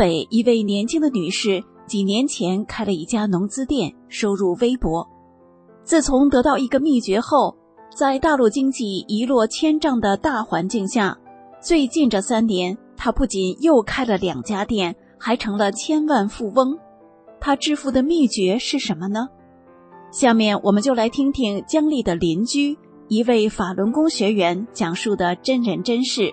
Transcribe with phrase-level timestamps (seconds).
[0.00, 5.06] 北一位年轻的女士几年前开了一家农资店，收入微薄。
[5.84, 7.54] 自从得到一个秘诀后，
[7.94, 11.18] 在大陆经济一落千丈的大环境下，
[11.60, 16.78] 最近这三年，她不仅又开了两家店，还成了千万富翁。
[17.38, 19.28] 她致富的秘诀是什么呢？
[20.10, 22.74] 下面我们就来听听姜丽的邻居
[23.08, 26.32] 一位法轮功学员讲述的真人真事。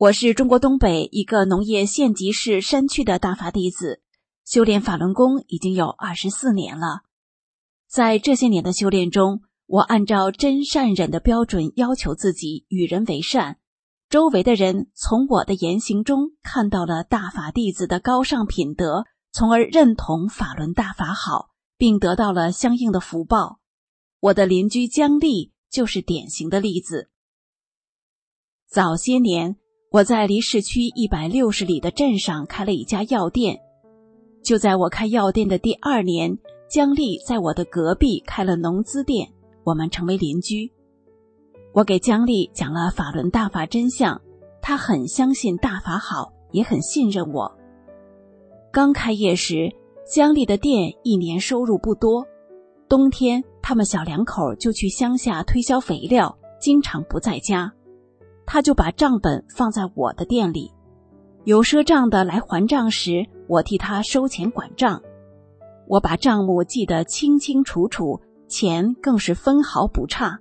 [0.00, 4.00] 我是中国东北一个农业县级市山区的大法弟子，
[4.46, 7.02] 修炼法轮功已经有二十四年了。
[7.86, 13.58] 在这些年的修炼中，我按照真善忍的标准要求自己与人为善，
[14.08, 23.60] 周围的人从我的言行中看到了大法弟子的高尚品德，从而认同法轮大法好，并得到了相应的福报。
[24.20, 27.10] 我的邻居姜丽就是典型的例子。
[28.66, 29.58] 早些年。
[29.90, 33.60] 我在离市区一百六十里的镇上开了一家药店，
[34.40, 36.38] 就在我开药店的第二年，
[36.68, 39.28] 姜丽在我的隔壁开了农资店，
[39.64, 40.70] 我们成为邻居。
[41.72, 44.22] 我给姜丽讲了法轮大法真相，
[44.62, 47.50] 她很相信大法好，也很信任我。
[48.70, 49.74] 刚开业时，
[50.06, 52.24] 姜丽的店一年收入不多，
[52.88, 57.72] 冬天他们小两口就去乡下推销肥料，经常不在家。
[58.52, 60.72] 他就把账本放在我的店里，
[61.44, 65.00] 有赊账的来还账时，我替他收钱管账。
[65.86, 70.40] 我把账目记得清清楚楚，钱更是分毫不差。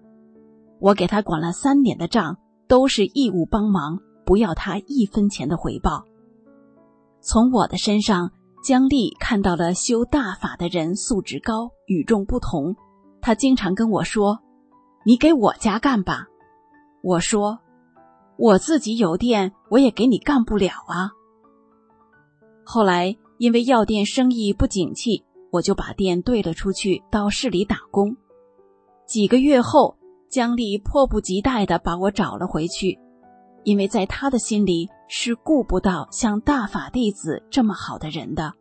[0.79, 2.35] 我给他管了三年的账，
[2.67, 6.03] 都是义务帮忙，不要他一分钱的回报。
[7.21, 8.31] 从我的身上，
[8.63, 12.75] 姜丽看到了修大法的人素质高、与众不同。
[13.21, 14.39] 他经常跟我说
[15.05, 16.25] ：“你给我家干吧。”
[17.05, 17.59] 我说。
[18.41, 21.11] 我自己有店，我也给你干不了啊。
[22.63, 28.15] 后来因为药店生意不景气，我就把店兑了出去，到市里打工。
[29.05, 29.97] 几个月后，
[30.29, 32.97] 姜丽迫不及待的把我找了回去，
[33.65, 38.53] 因为在他的心里是顾不到像大法弟子这么好的人的。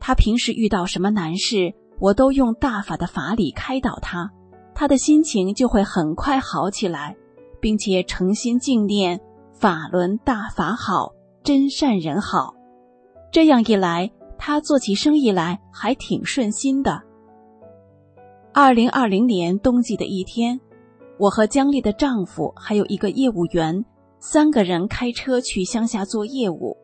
[0.00, 4.30] 他平时遇到什么难事，我都用大法的法理开导他，
[4.74, 7.14] 他的心情就会很快好起来。
[7.60, 9.20] 并且诚心敬念
[9.52, 11.12] 法轮大法好，
[11.42, 12.54] 真善人好，
[13.32, 17.02] 这样一来，他做起生意来还挺顺心的。
[18.52, 20.58] 二零二零年冬季的一天，
[21.18, 23.84] 我和姜丽的丈夫还有一个业务员，
[24.18, 26.76] 三个人开车去乡下做业务，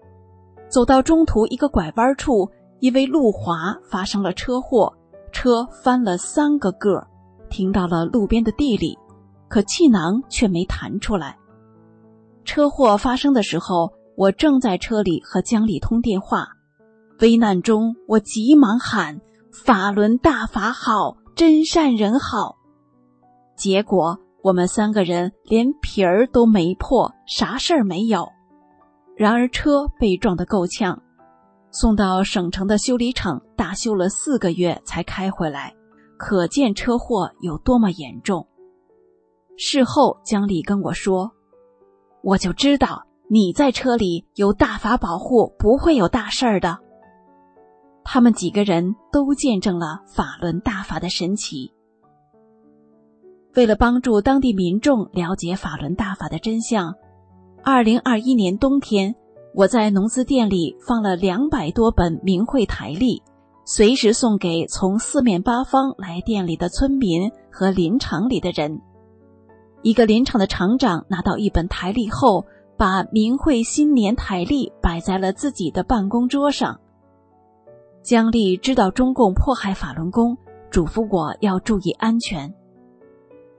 [0.69, 2.49] 走到中途一个拐弯处，
[2.81, 4.93] 因为路滑发生了车祸，
[5.33, 7.07] 车翻了三个个，
[7.49, 8.99] 停到了路边的地里。
[9.53, 11.37] 可气囊却没弹出来。
[12.43, 16.49] 车祸发生的时候，我正在车里和江丽通电话。
[17.21, 19.21] 危难中，我急忙喊
[19.53, 22.57] ：“法轮大法好，真善人好。”
[23.55, 28.27] 结果我们三个人连皮儿都没破，啥事儿没有。
[29.19, 31.03] 然而车被撞得够呛，
[31.71, 35.75] 送到省城的修理厂大修了四个月才开回来，
[36.17, 38.47] 可见车祸有多么严重。
[39.57, 41.31] 事后，姜丽跟我说
[42.23, 46.79] ：“我就知道你在车里有大法保护，不会有大事儿的。”
[48.05, 51.73] 他们几个人都见证了法轮大法的神奇。
[53.55, 56.95] 为了帮助当地民众了解法轮大法的真相，
[57.63, 59.15] 二零二一年冬天，
[59.55, 63.23] 我在农资店里放了两百多本明慧台历，
[63.65, 68.81] 随时送给从四面八方来店里的村民和林场里的人。
[69.83, 72.47] 一个林场的厂长拿到一本台历后，
[72.77, 76.81] 把明慧新年台历摆在了自己的办公桌上。
[78.03, 80.37] 姜丽知道中共迫害法轮功，
[80.71, 82.53] 嘱咐我要注意安全。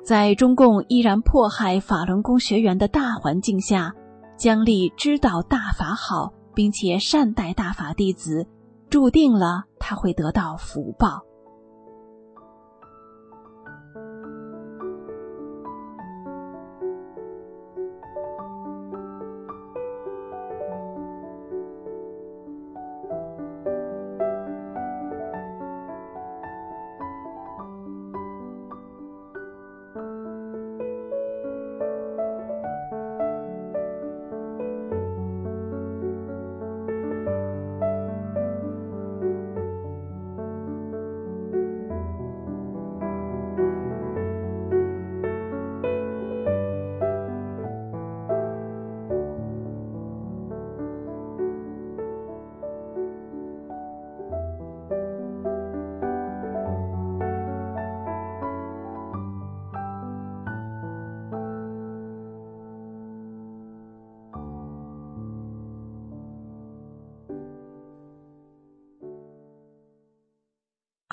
[0.03, 3.93] 在中共依然迫害法轮功学员的大环境下，
[4.35, 8.45] 姜丽知道大法好，并且善待大法弟子，
[8.89, 11.21] 注定了他会得到福报。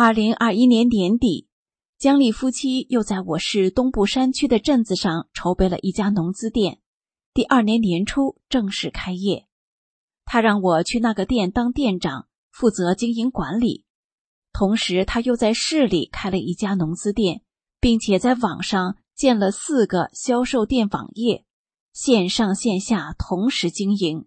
[0.02, 1.46] 二零二一年年底，
[1.98, 6.78] 江丽夫妻又在我市东部山区的镇子上筹备了一家农资店。
[7.34, 9.46] 第二年年初正式开业，
[10.24, 13.84] 他让我去那个店当店长，负责经营管理。
[14.54, 17.42] 同时，他又在市里开了一家农资店，
[17.78, 21.44] 并且在网上建了四个销售店网页，
[21.92, 24.24] 线上线下同时经营。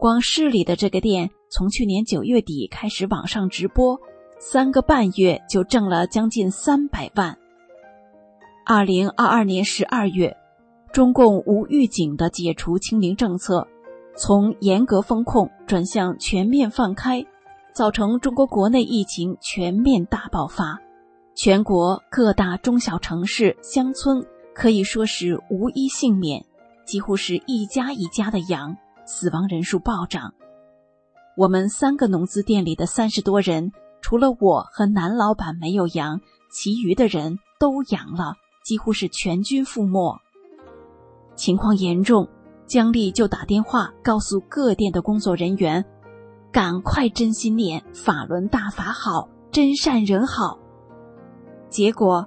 [0.00, 4.00] 光市里的这个店，从去年九月底开始网上直播。
[4.42, 7.36] 三个半月就挣了将近三百万。
[8.64, 10.34] 二零二二年十二月，
[10.94, 13.68] 中共无预警的解除清零政策，
[14.16, 17.22] 从严格风控转向全面放开，
[17.74, 20.80] 造成中国国内疫情全面大爆发，
[21.34, 26.42] 全国各大中小城市、乡村可以说是无一幸免，
[26.86, 30.32] 几乎是一家一家的阳，死亡人数暴涨。
[31.36, 33.70] 我们三个农资店里的三十多人。
[34.00, 36.20] 除了我和男老板没有阳，
[36.50, 40.20] 其余的人都阳了，几乎是全军覆没。
[41.34, 42.28] 情况严重，
[42.66, 45.84] 姜丽就打电话告诉各店的工作人员，
[46.52, 50.58] 赶快真心念法轮大法好，真善人好。
[51.68, 52.26] 结果，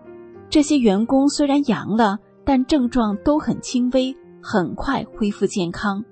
[0.50, 6.04] 这些员工虽然阳了，但症状都很轻微，很快恢复健康。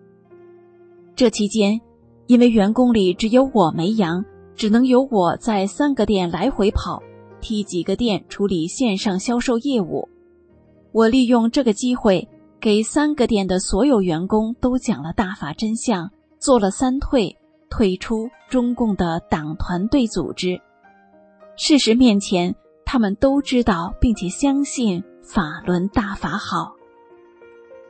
[1.15, 1.79] 这期间，
[2.27, 4.25] 因为员工里只有我没阳。
[4.61, 7.01] 只能由我在三个店来回跑，
[7.41, 10.07] 替几个店处理线上销售业务。
[10.91, 12.29] 我利用这个机会，
[12.59, 17.35] 给三个店的所有员工都讲了大法真相，做了三退，
[17.71, 20.61] 退出中共的党团队组织。
[21.57, 22.53] 事实面前，
[22.85, 26.71] 他们都知道并且相信法轮大法好。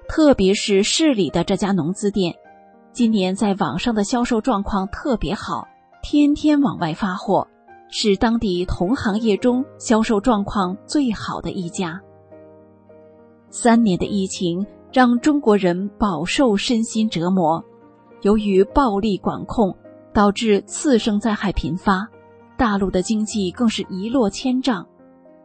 [0.07, 2.33] 特别是市里的这家农资店，
[2.93, 5.67] 今年在网上的销售状况特别好。
[6.03, 7.47] 天天往外发货，
[7.89, 12.01] 是当地同行业中销售状况最好的一家。
[13.49, 17.63] 三年的疫情让中国人饱受身心折磨，
[18.23, 19.75] 由于暴力管控，
[20.11, 22.07] 导致次生灾害频发，
[22.57, 24.85] 大陆的经济更是一落千丈。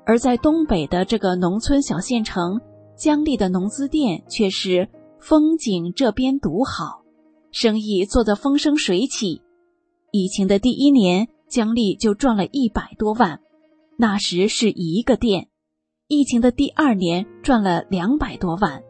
[0.06, 2.60] 而在东北的这个农村小县城，
[2.96, 4.88] 江丽的农资店却是
[5.20, 7.02] 风景这边独好，
[7.50, 9.42] 生意做得风生水起。
[10.12, 13.40] 疫情的第一年，姜丽就赚了一百多万，
[13.96, 15.48] 那时是一个店；
[16.08, 18.80] 疫情的第二年赚了两百多万；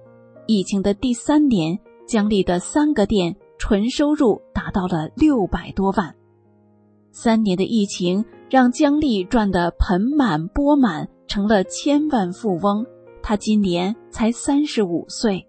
[0.46, 6.14] 疫情的第三年，姜丽的三个店纯收入达到了六百多万。
[7.10, 12.84] 三年的疫情让姜丽赚得盆满钵满，成了千万富翁。
[13.22, 15.44] 他今年才三十五岁。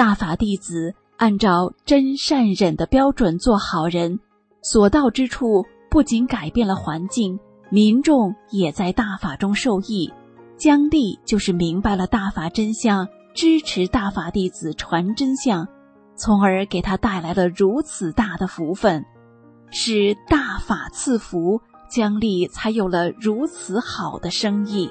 [0.00, 4.18] 大法弟子按照真善忍的标准做好人，
[4.62, 7.38] 所到之处不仅改变了环境，
[7.68, 10.10] 民众也在大法中受益。
[10.56, 15.68] 姜丽就是明白了大法真相，支持大法弟子传真相，
[16.16, 19.04] 从而给他带来了如此大的福分。
[19.70, 24.90] 是大法赐福，姜丽才有了如此好的生意。